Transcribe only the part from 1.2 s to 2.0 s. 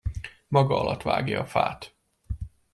a fát.